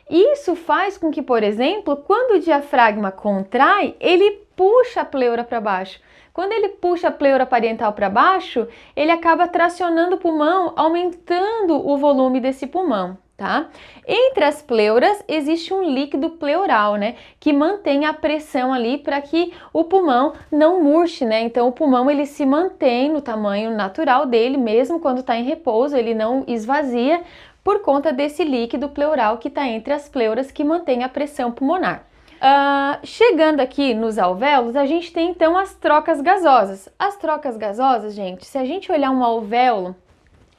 Isso 0.09 0.55
faz 0.55 0.97
com 0.97 1.11
que, 1.11 1.21
por 1.21 1.43
exemplo, 1.43 1.97
quando 1.97 2.37
o 2.37 2.41
diafragma 2.41 3.11
contrai, 3.11 3.97
ele 3.99 4.47
puxa 4.55 5.01
a 5.01 5.05
pleura 5.05 5.43
para 5.43 5.61
baixo. 5.61 6.01
Quando 6.33 6.53
ele 6.53 6.69
puxa 6.69 7.09
a 7.09 7.11
pleura 7.11 7.47
parietal 7.47 7.93
para 7.93 8.11
baixo, 8.11 8.69
ele 8.95 9.11
acaba 9.11 9.49
tracionando 9.49 10.17
o 10.17 10.19
pulmão, 10.19 10.75
aumentando 10.77 11.75
o 11.75 11.97
volume 11.97 12.41
desse 12.41 12.67
pulmão, 12.67 13.17
tá? 13.39 13.69
Entre 14.07 14.45
as 14.45 14.61
pleuras 14.61 15.25
existe 15.27 15.73
um 15.73 15.83
líquido 15.83 16.29
pleural, 16.29 16.97
né, 16.97 17.17
que 17.41 17.55
mantém 17.55 18.05
a 18.05 18.13
pressão 18.13 18.73
ali 18.73 18.99
para 18.99 19.19
que 19.23 19.53
o 19.73 19.85
pulmão 19.85 20.35
não 20.53 20.83
murche, 20.83 21.25
né? 21.25 21.41
Então 21.41 21.69
o 21.69 21.73
pulmão 21.73 22.11
ele 22.11 22.27
se 22.27 22.45
mantém 22.45 23.11
no 23.11 23.23
tamanho 23.23 23.71
natural 23.75 24.27
dele, 24.27 24.59
mesmo 24.59 25.01
quando 25.01 25.21
está 25.21 25.39
em 25.39 25.45
repouso, 25.45 25.97
ele 25.97 26.13
não 26.13 26.45
esvazia, 26.47 27.23
por 27.67 27.81
conta 27.81 28.13
desse 28.13 28.45
líquido 28.45 28.89
pleural 28.89 29.39
que 29.39 29.49
está 29.49 29.67
entre 29.67 29.93
as 29.93 30.09
pleuras 30.09 30.53
que 30.53 30.63
mantém 30.63 31.03
a 31.03 31.09
pressão 31.09 31.51
pulmonar. 31.51 32.05
Uh, 32.37 33.05
chegando 33.05 33.59
aqui 33.59 33.93
nos 33.93 34.19
alvéolos, 34.19 34.77
a 34.77 34.87
gente 34.87 35.13
tem 35.13 35.31
então 35.31 35.59
as 35.59 35.75
trocas 35.75 36.21
gasosas. 36.21 36.89
As 36.97 37.17
trocas 37.17 37.57
gasosas, 37.57 38.15
gente, 38.15 38.47
se 38.47 38.57
a 38.57 38.65
gente 38.65 38.93
olhar 38.93 39.11
um 39.11 39.25
alvéolo, 39.25 39.97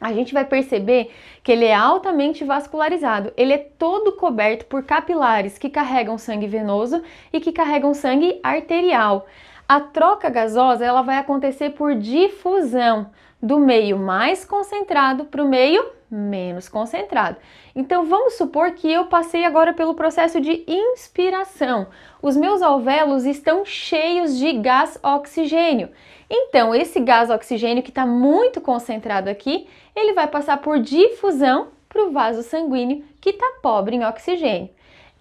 a 0.01 0.11
gente 0.11 0.33
vai 0.33 0.43
perceber 0.43 1.09
que 1.41 1.49
ele 1.49 1.63
é 1.63 1.73
altamente 1.73 2.43
vascularizado. 2.43 3.31
Ele 3.37 3.53
é 3.53 3.57
todo 3.57 4.17
coberto 4.17 4.65
por 4.65 4.83
capilares 4.83 5.57
que 5.57 5.69
carregam 5.69 6.17
sangue 6.17 6.45
venoso 6.45 7.01
e 7.31 7.39
que 7.39 7.53
carregam 7.53 7.93
sangue 7.93 8.37
arterial. 8.43 9.27
A 9.65 9.79
troca 9.79 10.29
gasosa 10.29 10.83
ela 10.83 11.03
vai 11.03 11.19
acontecer 11.19 11.69
por 11.69 11.95
difusão 11.95 13.11
do 13.41 13.59
meio 13.59 13.97
mais 13.97 14.43
concentrado 14.43 15.23
para 15.23 15.41
o 15.41 15.47
meio 15.47 15.95
menos 16.09 16.69
concentrado. 16.69 17.37
Então 17.75 18.05
vamos 18.05 18.33
supor 18.33 18.71
que 18.71 18.91
eu 18.91 19.05
passei 19.05 19.43
agora 19.45 19.73
pelo 19.73 19.93
processo 19.93 20.39
de 20.39 20.63
inspiração. 20.67 21.87
Os 22.21 22.37
meus 22.37 22.61
alvéolos 22.61 23.25
estão 23.25 23.65
cheios 23.65 24.37
de 24.37 24.53
gás 24.53 24.97
oxigênio. 25.03 25.89
Então 26.29 26.73
esse 26.73 26.99
gás 26.99 27.29
oxigênio 27.29 27.83
que 27.83 27.89
está 27.89 28.05
muito 28.05 28.61
concentrado 28.61 29.29
aqui, 29.29 29.67
ele 29.95 30.13
vai 30.13 30.27
passar 30.27 30.57
por 30.57 30.79
difusão 30.79 31.67
para 31.89 32.03
o 32.03 32.11
vaso 32.11 32.43
sanguíneo 32.43 33.03
que 33.19 33.31
está 33.31 33.59
pobre 33.61 33.95
em 33.95 34.05
oxigênio. 34.05 34.69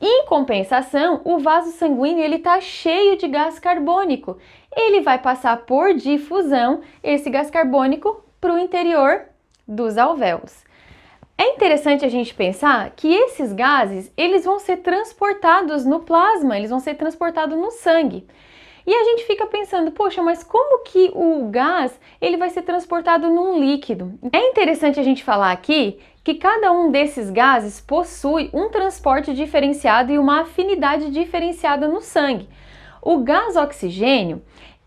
Em 0.00 0.26
compensação, 0.26 1.22
o 1.24 1.38
vaso 1.38 1.72
sanguíneo 1.72 2.22
ele 2.22 2.36
está 2.36 2.60
cheio 2.60 3.16
de 3.16 3.26
gás 3.26 3.58
carbônico. 3.58 4.36
Ele 4.70 5.00
vai 5.00 5.18
passar 5.18 5.56
por 5.64 5.94
difusão 5.94 6.82
esse 7.02 7.30
gás 7.30 7.50
carbônico 7.50 8.22
para 8.38 8.52
o 8.52 8.58
interior 8.58 9.22
dos 9.66 9.96
alvéolos. 9.96 10.65
É 11.38 11.50
interessante 11.50 12.04
a 12.04 12.08
gente 12.08 12.34
pensar 12.34 12.90
que 12.96 13.12
esses 13.12 13.52
gases, 13.52 14.10
eles 14.16 14.44
vão 14.44 14.58
ser 14.58 14.78
transportados 14.78 15.84
no 15.84 16.00
plasma, 16.00 16.56
eles 16.56 16.70
vão 16.70 16.80
ser 16.80 16.94
transportados 16.94 17.58
no 17.58 17.70
sangue. 17.70 18.26
E 18.86 18.94
a 18.94 19.04
gente 19.04 19.24
fica 19.24 19.46
pensando, 19.46 19.90
poxa, 19.90 20.22
mas 20.22 20.44
como 20.44 20.84
que 20.84 21.10
o 21.12 21.48
gás 21.50 21.98
ele 22.20 22.36
vai 22.36 22.48
ser 22.48 22.62
transportado 22.62 23.28
num 23.28 23.58
líquido? 23.58 24.18
É 24.32 24.48
interessante 24.48 25.00
a 25.00 25.02
gente 25.02 25.24
falar 25.24 25.50
aqui 25.50 25.98
que 26.22 26.34
cada 26.34 26.72
um 26.72 26.90
desses 26.90 27.28
gases 27.30 27.80
possui 27.80 28.48
um 28.52 28.68
transporte 28.70 29.34
diferenciado 29.34 30.12
e 30.12 30.18
uma 30.18 30.42
afinidade 30.42 31.10
diferenciada 31.10 31.86
no 31.86 32.00
sangue. 32.00 32.48
O 33.02 33.18
gás 33.18 33.56
oxigênio, 33.56 34.40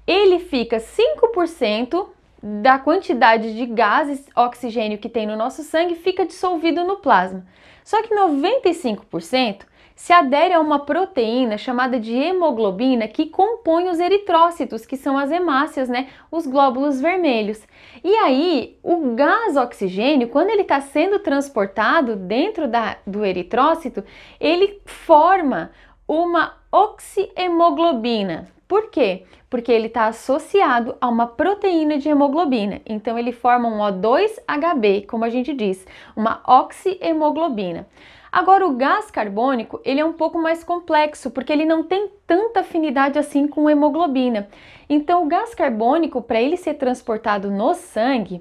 ele 0.07 0.39
fica 0.39 0.77
5% 0.77 2.07
da 2.41 2.79
quantidade 2.79 3.55
de 3.55 3.65
gases 3.65 4.25
oxigênio 4.35 4.97
que 4.97 5.09
tem 5.09 5.27
no 5.27 5.35
nosso 5.35 5.63
sangue 5.63 5.95
fica 5.95 6.25
dissolvido 6.25 6.83
no 6.83 6.97
plasma. 6.97 7.45
Só 7.83 8.01
que 8.01 8.13
95% 8.13 9.63
se 9.99 10.13
adere 10.13 10.53
a 10.53 10.61
uma 10.61 10.79
proteína 10.79 11.57
chamada 11.57 11.99
de 11.99 12.15
hemoglobina 12.15 13.05
que 13.05 13.25
compõe 13.25 13.89
os 13.89 13.99
eritrócitos, 13.99 14.85
que 14.85 14.95
são 14.95 15.17
as 15.17 15.29
hemácias, 15.29 15.89
né, 15.89 16.07
os 16.31 16.47
glóbulos 16.47 17.01
vermelhos. 17.01 17.61
E 18.01 18.15
aí, 18.15 18.79
o 18.81 19.13
gás 19.13 19.57
oxigênio, 19.57 20.29
quando 20.29 20.51
ele 20.51 20.61
está 20.61 20.79
sendo 20.79 21.19
transportado 21.19 22.15
dentro 22.15 22.65
da, 22.65 22.95
do 23.05 23.25
eritrócito, 23.25 24.01
ele 24.39 24.81
forma 24.85 25.71
uma 26.07 26.53
oxihemoglobina. 26.71 28.47
Por 28.69 28.91
quê? 28.91 29.23
Porque 29.49 29.71
ele 29.71 29.87
está 29.87 30.05
associado 30.05 30.95
a 31.01 31.09
uma 31.09 31.25
proteína 31.25 31.97
de 31.97 32.07
hemoglobina. 32.07 32.81
Então 32.85 33.17
ele 33.17 33.31
forma 33.31 33.67
um 33.67 33.79
O2HB, 33.79 35.07
como 35.07 35.25
a 35.25 35.29
gente 35.29 35.51
diz, 35.55 35.87
uma 36.15 36.43
oxihemoglobina. 36.47 37.87
Agora 38.31 38.67
o 38.67 38.75
gás 38.75 39.09
carbônico, 39.09 39.81
ele 39.83 39.99
é 39.99 40.05
um 40.05 40.13
pouco 40.13 40.37
mais 40.37 40.63
complexo, 40.63 41.31
porque 41.31 41.51
ele 41.51 41.65
não 41.65 41.81
tem 41.81 42.11
tanta 42.27 42.59
afinidade 42.59 43.17
assim 43.17 43.47
com 43.47 43.67
hemoglobina. 43.67 44.47
Então 44.87 45.23
o 45.23 45.27
gás 45.27 45.55
carbônico, 45.55 46.21
para 46.21 46.39
ele 46.39 46.55
ser 46.55 46.75
transportado 46.75 47.49
no 47.49 47.73
sangue, 47.73 48.39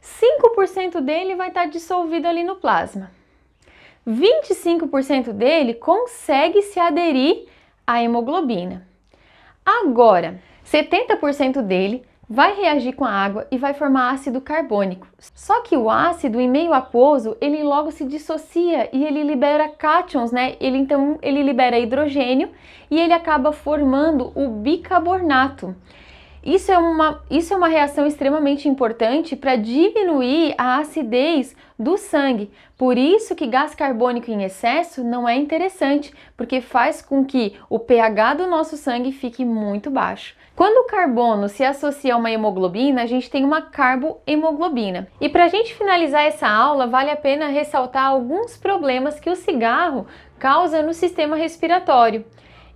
5% 0.00 1.00
dele 1.00 1.34
vai 1.34 1.48
estar 1.48 1.66
dissolvido 1.66 2.28
ali 2.28 2.44
no 2.44 2.54
plasma. 2.54 3.10
25% 4.06 5.32
dele 5.32 5.74
consegue 5.74 6.62
se 6.62 6.78
aderir 6.78 7.48
à 7.84 8.00
hemoglobina. 8.00 8.93
Agora, 9.64 10.40
70% 10.64 11.62
dele 11.62 12.04
vai 12.28 12.54
reagir 12.54 12.94
com 12.94 13.04
a 13.04 13.10
água 13.10 13.46
e 13.50 13.58
vai 13.58 13.74
formar 13.74 14.10
ácido 14.10 14.40
carbônico. 14.40 15.06
Só 15.34 15.62
que 15.62 15.76
o 15.76 15.90
ácido 15.90 16.40
em 16.40 16.48
meio 16.48 16.72
aquoso, 16.72 17.36
ele 17.40 17.62
logo 17.62 17.90
se 17.90 18.04
dissocia 18.04 18.88
e 18.92 19.04
ele 19.04 19.22
libera 19.22 19.68
cátions, 19.68 20.32
né? 20.32 20.56
Ele 20.60 20.78
então 20.78 21.18
ele 21.22 21.42
libera 21.42 21.78
hidrogênio 21.78 22.50
e 22.90 22.98
ele 22.98 23.12
acaba 23.12 23.52
formando 23.52 24.32
o 24.34 24.48
bicarbonato. 24.48 25.74
Isso 26.44 26.70
é 26.70 26.76
uma, 26.76 27.22
isso 27.30 27.54
é 27.54 27.56
uma 27.56 27.68
reação 27.68 28.06
extremamente 28.06 28.68
importante 28.68 29.34
para 29.34 29.56
diminuir 29.56 30.54
a 30.58 30.78
acidez 30.78 31.56
do 31.78 31.96
sangue. 31.96 32.50
Por 32.76 32.98
isso 32.98 33.34
que 33.34 33.46
gás 33.46 33.74
carbônico 33.74 34.30
em 34.30 34.42
excesso 34.42 35.02
não 35.02 35.28
é 35.28 35.36
interessante, 35.36 36.12
porque 36.36 36.60
faz 36.60 37.00
com 37.00 37.24
que 37.24 37.56
o 37.70 37.78
pH 37.78 38.34
do 38.34 38.46
nosso 38.46 38.76
sangue 38.76 39.10
fique 39.10 39.44
muito 39.44 39.90
baixo. 39.90 40.36
Quando 40.54 40.84
o 40.84 40.86
carbono 40.86 41.48
se 41.48 41.64
associa 41.64 42.14
a 42.14 42.16
uma 42.16 42.30
hemoglobina, 42.30 43.02
a 43.02 43.06
gente 43.06 43.28
tem 43.28 43.42
uma 43.44 43.62
carbohemoglobina. 43.62 45.08
E 45.20 45.28
para 45.28 45.46
a 45.46 45.48
gente 45.48 45.74
finalizar 45.74 46.24
essa 46.24 46.46
aula, 46.46 46.86
vale 46.86 47.10
a 47.10 47.16
pena 47.16 47.48
ressaltar 47.48 48.04
alguns 48.04 48.56
problemas 48.56 49.18
que 49.18 49.30
o 49.30 49.34
cigarro 49.34 50.06
causa 50.38 50.82
no 50.82 50.92
sistema 50.92 51.36
respiratório. 51.36 52.24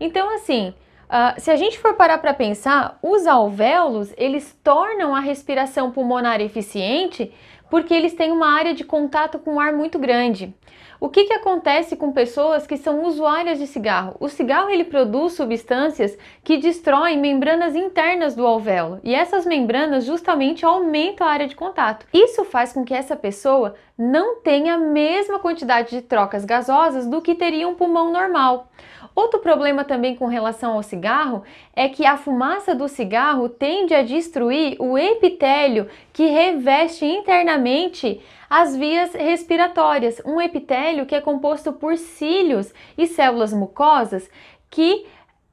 Então, 0.01 0.35
assim, 0.35 0.75
Uh, 1.09 1.41
se 1.41 1.51
a 1.51 1.57
gente 1.57 1.79
for 1.79 1.95
parar 1.95 2.19
para 2.19 2.35
pensar, 2.35 2.99
os 3.03 3.27
alvéolos 3.27 4.13
eles 4.19 4.59
tornam 4.63 5.15
a 5.15 5.21
respiração 5.21 5.91
pulmonar 5.91 6.41
eficiente 6.41 7.33
porque 7.71 7.95
eles 7.95 8.15
têm 8.15 8.31
uma 8.31 8.55
área 8.55 8.75
de 8.75 8.85
contato 8.85 9.39
com 9.39 9.55
o 9.55 9.61
ar 9.61 9.73
muito 9.73 9.99
grande. 9.99 10.55
O 11.01 11.09
que, 11.09 11.27
que 11.27 11.33
acontece 11.33 11.95
com 11.97 12.11
pessoas 12.11 12.67
que 12.67 12.77
são 12.77 13.05
usuárias 13.05 13.59
de 13.59 13.69
cigarro? 13.69 14.17
O 14.19 14.29
cigarro 14.29 14.69
ele 14.69 14.83
produz 14.83 15.35
substâncias 15.35 16.19
que 16.43 16.57
destroem 16.57 17.17
membranas 17.17 17.77
internas 17.77 18.35
do 18.35 18.45
alvéolo 18.45 18.99
e 19.05 19.15
essas 19.15 19.47
membranas 19.47 20.05
justamente 20.05 20.65
aumentam 20.65 21.25
a 21.25 21.31
área 21.31 21.47
de 21.47 21.55
contato. 21.55 22.05
Isso 22.13 22.45
faz 22.45 22.73
com 22.73 22.85
que 22.85 22.93
essa 22.93 23.15
pessoa 23.15 23.77
não 23.97 24.41
tenha 24.41 24.75
a 24.75 24.79
mesma 24.79 25.39
quantidade 25.39 25.91
de 25.91 26.03
trocas 26.03 26.45
gasosas 26.45 27.07
do 27.07 27.23
que 27.23 27.35
teria 27.37 27.69
um 27.69 27.77
pulmão 27.77 28.13
normal. 28.13 28.69
Outro 29.19 29.41
problema 29.41 29.83
também 29.83 30.15
com 30.15 30.27
relação 30.27 30.75
ao 30.75 30.83
cigarro 30.85 31.43
é 31.75 31.89
que 31.89 32.07
a 32.07 32.17
fumaça 32.17 32.73
do 32.73 32.87
cigarro 32.87 33.49
tende 33.49 33.93
a 33.93 34.05
destruir 34.05 34.77
o 34.79 34.97
epitélio 34.97 35.89
que 36.13 36.27
reveste 36.27 37.05
internamente 37.05 38.21
as 38.49 38.77
vias 38.77 39.13
respiratórias, 39.15 40.23
um 40.25 40.41
epitélio 40.41 41.05
que 41.05 41.17
é 41.17 41.21
composto 41.21 41.73
por 41.73 41.97
cílios 41.97 42.73
e 42.97 43.09
células 43.09 43.53
mucosas 43.53 44.31
que 44.71 45.05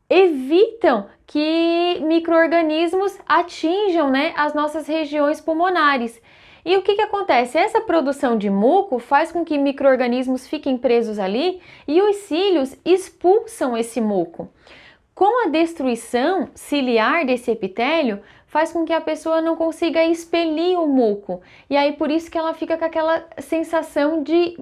evitam 0.08 1.08
que 1.26 2.00
microorganismos 2.04 3.18
atinjam 3.28 4.12
né, 4.12 4.32
as 4.38 4.54
nossas 4.54 4.86
regiões 4.86 5.42
pulmonares. 5.42 6.22
E 6.66 6.76
o 6.76 6.82
que, 6.82 6.96
que 6.96 7.02
acontece? 7.02 7.60
Essa 7.60 7.80
produção 7.80 8.36
de 8.36 8.50
muco 8.50 8.98
faz 8.98 9.32
com 9.32 9.46
que 9.46 9.56
micro-organismos 9.56 10.48
fiquem 10.48 10.78
presos 10.78 11.20
ali 11.20 11.62
e 11.88 12.02
os 12.02 12.16
cílios 12.16 12.76
expulsam 12.84 13.78
esse 13.78 14.02
muco. 14.02 14.50
Com 15.14 15.46
a 15.46 15.50
destruição 15.50 16.50
ciliar 16.56 17.24
desse 17.24 17.52
epitélio, 17.52 18.20
faz 18.48 18.72
com 18.72 18.84
que 18.84 18.94
a 18.94 19.00
pessoa 19.00 19.42
não 19.42 19.56
consiga 19.56 20.04
expelir 20.04 20.80
o 20.80 20.88
muco. 20.88 21.42
E 21.70 21.78
aí 21.78 21.94
por 21.94 22.10
isso 22.10 22.32
que 22.32 22.38
ela 22.38 22.54
fica 22.54 22.78
com 22.78 22.86
aquela 22.86 23.24
sensação 23.38 24.24
de 24.24 24.58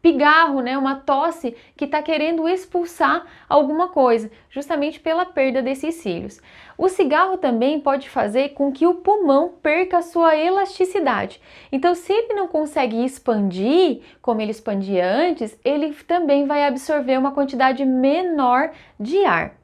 pigarro, 0.00 0.60
né, 0.60 0.78
uma 0.78 0.96
tosse 0.96 1.56
que 1.76 1.84
está 1.84 2.02
querendo 2.02 2.48
expulsar 2.48 3.26
alguma 3.48 3.88
coisa, 3.88 4.30
justamente 4.50 5.00
pela 5.00 5.26
perda 5.26 5.62
desses 5.62 5.96
cílios. 5.96 6.40
O 6.76 6.88
cigarro 6.88 7.36
também 7.38 7.80
pode 7.80 8.08
fazer 8.08 8.50
com 8.50 8.70
que 8.70 8.86
o 8.86 8.94
pulmão 8.94 9.54
perca 9.62 9.98
a 9.98 10.02
sua 10.02 10.36
elasticidade. 10.36 11.40
Então, 11.72 11.94
se 11.94 12.12
ele 12.12 12.34
não 12.34 12.46
consegue 12.46 13.04
expandir 13.04 14.00
como 14.22 14.40
ele 14.40 14.52
expandia 14.52 15.04
antes, 15.04 15.58
ele 15.64 15.92
também 16.06 16.46
vai 16.46 16.66
absorver 16.66 17.18
uma 17.18 17.32
quantidade 17.32 17.84
menor 17.84 18.70
de 18.98 19.24
ar. 19.24 19.58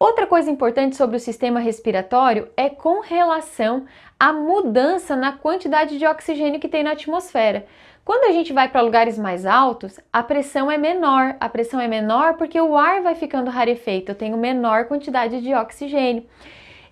Outra 0.00 0.26
coisa 0.26 0.50
importante 0.50 0.96
sobre 0.96 1.16
o 1.16 1.20
sistema 1.20 1.60
respiratório 1.60 2.48
é 2.56 2.70
com 2.70 3.00
relação 3.00 3.84
à 4.18 4.32
mudança 4.32 5.14
na 5.14 5.32
quantidade 5.32 5.98
de 5.98 6.06
oxigênio 6.06 6.58
que 6.58 6.68
tem 6.68 6.82
na 6.82 6.92
atmosfera. 6.92 7.66
Quando 8.04 8.30
a 8.30 8.32
gente 8.32 8.52
vai 8.52 8.68
para 8.68 8.80
lugares 8.80 9.18
mais 9.18 9.44
altos, 9.46 10.00
a 10.12 10.22
pressão 10.22 10.70
é 10.70 10.78
menor. 10.78 11.36
A 11.38 11.48
pressão 11.48 11.80
é 11.80 11.86
menor 11.86 12.34
porque 12.34 12.60
o 12.60 12.76
ar 12.76 13.02
vai 13.02 13.14
ficando 13.14 13.50
rarefeito, 13.50 14.10
eu 14.10 14.16
tenho 14.16 14.36
menor 14.36 14.86
quantidade 14.86 15.40
de 15.40 15.54
oxigênio. 15.54 16.26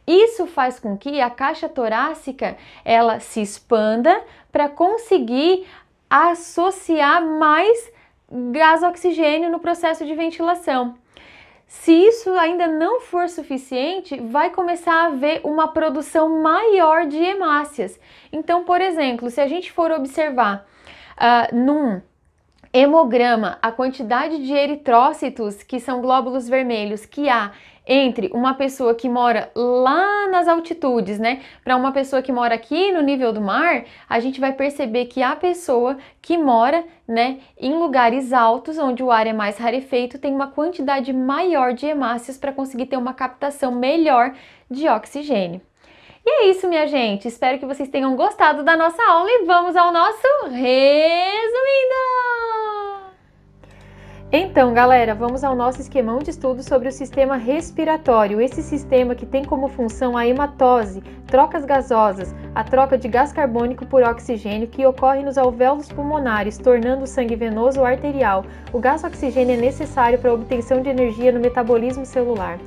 Isso 0.06 0.46
faz 0.46 0.80
com 0.80 0.96
que 0.96 1.20
a 1.20 1.28
caixa 1.28 1.68
torácica 1.68 2.56
ela 2.84 3.20
se 3.20 3.42
expanda 3.42 4.22
para 4.50 4.68
conseguir 4.68 5.66
associar 6.08 7.22
mais 7.22 7.92
gás 8.50 8.82
oxigênio 8.82 9.50
no 9.50 9.58
processo 9.58 10.06
de 10.06 10.14
ventilação. 10.14 10.94
Se 11.66 11.92
isso 11.92 12.30
ainda 12.32 12.66
não 12.66 13.00
for 13.02 13.28
suficiente, 13.28 14.18
vai 14.18 14.48
começar 14.48 14.94
a 14.94 15.06
haver 15.08 15.42
uma 15.44 15.68
produção 15.68 16.42
maior 16.42 17.06
de 17.06 17.18
hemácias. 17.18 18.00
Então, 18.32 18.64
por 18.64 18.80
exemplo, 18.80 19.28
se 19.28 19.38
a 19.38 19.46
gente 19.46 19.70
for 19.70 19.90
observar 19.90 20.66
uh, 21.18 21.54
num 21.54 22.00
hemograma 22.72 23.58
a 23.62 23.72
quantidade 23.72 24.44
de 24.44 24.52
eritrócitos, 24.52 25.62
que 25.62 25.80
são 25.80 26.00
glóbulos 26.00 26.48
vermelhos, 26.48 27.06
que 27.06 27.28
há 27.28 27.52
entre 27.90 28.30
uma 28.34 28.52
pessoa 28.52 28.94
que 28.94 29.08
mora 29.08 29.50
lá 29.56 30.28
nas 30.28 30.46
altitudes, 30.46 31.18
né, 31.18 31.40
para 31.64 31.74
uma 31.74 31.90
pessoa 31.90 32.20
que 32.20 32.30
mora 32.30 32.54
aqui 32.54 32.92
no 32.92 33.00
nível 33.00 33.32
do 33.32 33.40
mar, 33.40 33.84
a 34.06 34.20
gente 34.20 34.38
vai 34.38 34.52
perceber 34.52 35.06
que 35.06 35.22
a 35.22 35.34
pessoa 35.34 35.96
que 36.20 36.36
mora, 36.36 36.84
né, 37.06 37.38
em 37.58 37.72
lugares 37.78 38.30
altos, 38.34 38.76
onde 38.76 39.02
o 39.02 39.10
ar 39.10 39.26
é 39.26 39.32
mais 39.32 39.56
rarefeito, 39.56 40.18
tem 40.18 40.34
uma 40.34 40.48
quantidade 40.48 41.14
maior 41.14 41.72
de 41.72 41.86
hemácias 41.86 42.36
para 42.36 42.52
conseguir 42.52 42.86
ter 42.86 42.98
uma 42.98 43.14
captação 43.14 43.72
melhor 43.72 44.34
de 44.70 44.86
oxigênio. 44.86 45.62
E 46.28 46.30
é 46.30 46.50
isso, 46.50 46.68
minha 46.68 46.86
gente. 46.86 47.26
Espero 47.26 47.58
que 47.58 47.64
vocês 47.64 47.88
tenham 47.88 48.14
gostado 48.14 48.62
da 48.62 48.76
nossa 48.76 49.02
aula 49.02 49.30
e 49.30 49.46
vamos 49.46 49.74
ao 49.74 49.90
nosso 49.90 50.28
resumindo! 50.50 50.68
Então, 54.30 54.74
galera, 54.74 55.14
vamos 55.14 55.42
ao 55.42 55.56
nosso 55.56 55.80
esquemão 55.80 56.18
de 56.18 56.28
estudo 56.28 56.62
sobre 56.62 56.88
o 56.88 56.92
sistema 56.92 57.38
respiratório. 57.38 58.42
Esse 58.42 58.62
sistema 58.62 59.14
que 59.14 59.24
tem 59.24 59.42
como 59.42 59.68
função 59.68 60.18
a 60.18 60.26
hematose, 60.26 61.02
trocas 61.26 61.64
gasosas, 61.64 62.34
a 62.54 62.62
troca 62.62 62.98
de 62.98 63.08
gás 63.08 63.32
carbônico 63.32 63.86
por 63.86 64.02
oxigênio 64.02 64.68
que 64.68 64.84
ocorre 64.84 65.22
nos 65.22 65.38
alvéolos 65.38 65.90
pulmonares, 65.90 66.58
tornando 66.58 67.04
o 67.04 67.06
sangue 67.06 67.36
venoso 67.36 67.82
arterial. 67.82 68.44
O 68.70 68.78
gás 68.78 69.02
oxigênio 69.02 69.54
é 69.54 69.58
necessário 69.58 70.18
para 70.18 70.30
a 70.30 70.34
obtenção 70.34 70.82
de 70.82 70.90
energia 70.90 71.32
no 71.32 71.40
metabolismo 71.40 72.04
celular. 72.04 72.58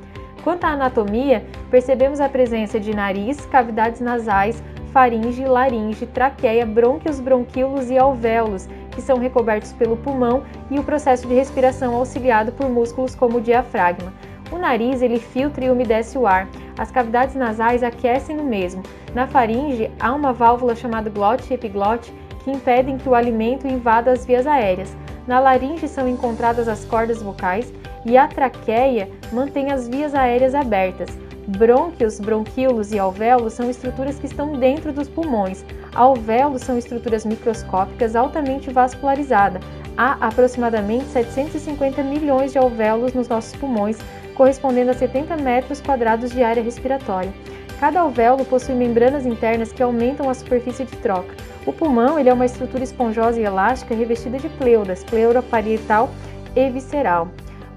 Quanto 0.43 0.65
à 0.65 0.69
anatomia, 0.69 1.45
percebemos 1.69 2.19
a 2.19 2.27
presença 2.27 2.79
de 2.79 2.95
nariz, 2.95 3.45
cavidades 3.45 4.01
nasais, 4.01 4.61
faringe, 4.91 5.45
laringe, 5.45 6.05
traqueia, 6.05 6.65
brônquios, 6.65 7.19
bronquíolos 7.19 7.89
e 7.89 7.97
alvéolos, 7.97 8.67
que 8.91 9.01
são 9.01 9.17
recobertos 9.17 9.71
pelo 9.73 9.95
pulmão 9.95 10.43
e 10.69 10.79
o 10.79 10.83
processo 10.83 11.27
de 11.27 11.33
respiração 11.33 11.95
auxiliado 11.95 12.51
por 12.51 12.69
músculos 12.69 13.15
como 13.15 13.37
o 13.37 13.41
diafragma. 13.41 14.11
O 14.51 14.57
nariz 14.57 15.01
ele 15.01 15.17
filtra 15.17 15.63
e 15.63 15.69
umedece 15.69 16.17
o 16.17 16.27
ar. 16.27 16.47
As 16.77 16.91
cavidades 16.91 17.35
nasais 17.35 17.83
aquecem 17.83 18.37
o 18.37 18.43
mesmo. 18.43 18.83
Na 19.13 19.27
faringe 19.27 19.89
há 19.99 20.13
uma 20.13 20.33
válvula 20.33 20.75
chamada 20.75 21.09
glote 21.09 21.51
e 21.51 21.53
epiglote 21.53 22.13
que 22.43 22.51
impedem 22.51 22.97
que 22.97 23.07
o 23.07 23.15
alimento 23.15 23.67
invada 23.67 24.11
as 24.11 24.25
vias 24.25 24.45
aéreas. 24.45 24.95
Na 25.31 25.39
laringe 25.39 25.87
são 25.87 26.09
encontradas 26.09 26.67
as 26.67 26.83
cordas 26.83 27.21
vocais 27.21 27.71
e 28.05 28.17
a 28.17 28.27
traqueia 28.27 29.07
mantém 29.31 29.71
as 29.71 29.87
vias 29.87 30.13
aéreas 30.13 30.53
abertas. 30.53 31.17
Brônquios, 31.47 32.19
bronquíolos 32.19 32.91
e 32.91 32.99
alvéolos 32.99 33.53
são 33.53 33.69
estruturas 33.69 34.19
que 34.19 34.25
estão 34.25 34.59
dentro 34.59 34.91
dos 34.91 35.07
pulmões. 35.07 35.63
Alvéolos 35.95 36.63
são 36.63 36.77
estruturas 36.77 37.23
microscópicas 37.23 38.13
altamente 38.13 38.69
vascularizadas. 38.71 39.63
Há 39.95 40.17
aproximadamente 40.19 41.05
750 41.05 42.03
milhões 42.03 42.51
de 42.51 42.57
alvéolos 42.57 43.13
nos 43.13 43.29
nossos 43.29 43.55
pulmões, 43.55 43.97
correspondendo 44.35 44.91
a 44.91 44.93
70 44.93 45.37
metros 45.37 45.79
quadrados 45.79 46.31
de 46.31 46.43
área 46.43 46.61
respiratória. 46.61 47.31
Cada 47.79 48.01
alvéolo 48.01 48.43
possui 48.43 48.75
membranas 48.75 49.25
internas 49.25 49.71
que 49.71 49.81
aumentam 49.81 50.29
a 50.29 50.33
superfície 50.33 50.83
de 50.83 50.97
troca. 50.97 51.33
O 51.65 51.71
pulmão 51.71 52.17
ele 52.17 52.29
é 52.29 52.33
uma 52.33 52.45
estrutura 52.45 52.83
esponjosa 52.83 53.39
e 53.39 53.43
elástica 53.43 53.93
revestida 53.93 54.39
de 54.39 54.49
pleuras, 54.49 55.03
pleura 55.03 55.43
parietal 55.43 56.09
e 56.55 56.69
visceral. 56.69 57.27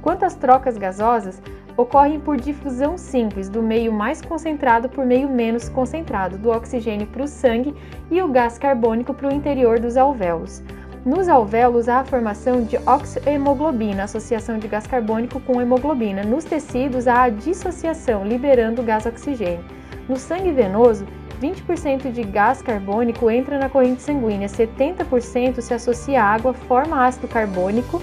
Quanto 0.01 0.25
às 0.25 0.35
trocas 0.35 0.79
gasosas, 0.79 1.41
ocorrem 1.77 2.21
por 2.21 2.37
difusão 2.37 2.97
simples 2.97 3.49
do 3.49 3.63
meio 3.63 3.93
mais 3.93 4.23
concentrado 4.23 4.89
por 4.89 5.05
meio 5.05 5.29
menos 5.29 5.69
concentrado, 5.69 6.39
do 6.39 6.51
oxigênio 6.51 7.07
para 7.07 7.25
o 7.25 7.29
sangue 7.29 7.75
e 8.11 8.23
o 8.23 8.29
gás 8.29 8.59
carbônico 8.59 9.13
para 9.13 9.29
o 9.29 9.35
interior 9.35 9.79
dos 9.79 9.97
alvéolos. 9.97 10.63
Nos 11.05 11.29
alvéolos 11.29 11.87
há 11.87 12.01
a 12.01 12.05
formação 12.05 12.63
de 12.63 12.79
oxohemoglobina, 12.79 14.05
associação 14.05 14.57
de 14.57 14.67
gás 14.67 14.87
carbônico 14.87 15.39
com 15.41 15.61
hemoglobina. 15.61 16.23
Nos 16.23 16.45
tecidos 16.45 17.07
há 17.07 17.25
a 17.25 17.29
dissociação, 17.29 18.27
liberando 18.27 18.81
o 18.81 18.85
gás 18.85 19.05
oxigênio. 19.05 19.65
No 20.09 20.17
sangue 20.17 20.51
venoso, 20.53 21.05
20% 21.41 22.13
de 22.13 22.23
gás 22.23 22.63
carbônico 22.63 23.31
entra 23.31 23.59
na 23.59 23.69
corrente 23.69 24.03
sanguínea, 24.03 24.49
70% 24.49 25.61
se 25.61 25.75
associa 25.75 26.23
à 26.23 26.27
água, 26.27 26.53
forma 26.53 27.07
ácido 27.07 27.29
carbônico 27.29 28.01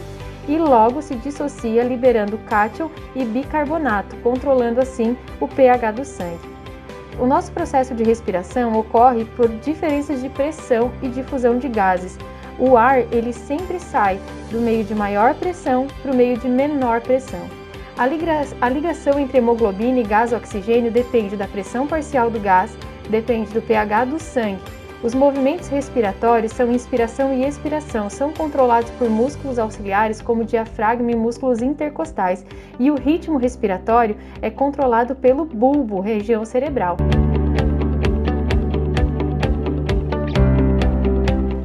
e 0.47 0.57
logo 0.57 1.01
se 1.01 1.15
dissocia 1.15 1.83
liberando 1.83 2.37
cátion 2.39 2.89
e 3.15 3.23
bicarbonato, 3.23 4.15
controlando 4.17 4.81
assim 4.81 5.15
o 5.39 5.47
pH 5.47 5.91
do 5.91 6.05
sangue. 6.05 6.51
O 7.19 7.25
nosso 7.25 7.51
processo 7.51 7.93
de 7.93 8.03
respiração 8.03 8.73
ocorre 8.73 9.25
por 9.25 9.47
diferenças 9.47 10.21
de 10.21 10.29
pressão 10.29 10.91
e 11.01 11.07
difusão 11.07 11.57
de 11.57 11.67
gases. 11.67 12.17
O 12.57 12.77
ar 12.77 12.99
ele 13.11 13.33
sempre 13.33 13.79
sai 13.79 14.19
do 14.49 14.59
meio 14.59 14.83
de 14.83 14.95
maior 14.95 15.35
pressão 15.35 15.87
para 16.01 16.11
o 16.11 16.15
meio 16.15 16.37
de 16.37 16.47
menor 16.47 17.01
pressão. 17.01 17.41
A, 17.97 18.07
liga 18.07 18.41
a 18.59 18.69
ligação 18.69 19.19
entre 19.19 19.37
hemoglobina 19.37 19.99
e 19.99 20.03
gás 20.03 20.33
oxigênio 20.33 20.91
depende 20.91 21.35
da 21.35 21.47
pressão 21.47 21.85
parcial 21.85 22.31
do 22.31 22.39
gás, 22.39 22.75
depende 23.09 23.51
do 23.51 23.61
pH 23.61 24.05
do 24.05 24.19
sangue. 24.19 24.61
Os 25.03 25.15
movimentos 25.15 25.67
respiratórios 25.67 26.51
são 26.51 26.71
inspiração 26.71 27.33
e 27.33 27.43
expiração, 27.43 28.07
são 28.07 28.31
controlados 28.31 28.91
por 28.91 29.09
músculos 29.09 29.57
auxiliares 29.57 30.21
como 30.21 30.45
diafragma 30.45 31.11
e 31.11 31.15
músculos 31.15 31.59
intercostais, 31.61 32.45
e 32.79 32.91
o 32.91 32.95
ritmo 32.95 33.37
respiratório 33.37 34.15
é 34.43 34.51
controlado 34.51 35.15
pelo 35.15 35.45
bulbo, 35.45 35.99
região 35.99 36.45
cerebral. 36.45 36.97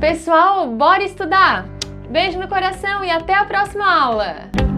Pessoal, 0.00 0.66
bora 0.68 1.02
estudar! 1.02 1.66
Beijo 2.08 2.38
no 2.38 2.48
coração 2.48 3.04
e 3.04 3.10
até 3.10 3.34
a 3.34 3.44
próxima 3.44 3.84
aula! 3.84 4.75